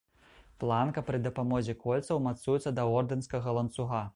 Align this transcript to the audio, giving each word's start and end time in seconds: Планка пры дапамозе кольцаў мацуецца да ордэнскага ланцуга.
Планка 0.61 1.03
пры 1.09 1.19
дапамозе 1.27 1.75
кольцаў 1.83 2.23
мацуецца 2.29 2.75
да 2.81 2.89
ордэнскага 2.99 3.57
ланцуга. 3.61 4.05